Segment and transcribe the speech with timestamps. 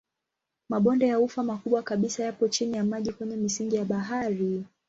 [0.69, 4.65] Mabonde ya ufa makubwa kabisa yapo chini ya maji kwenye misingi ya bahari.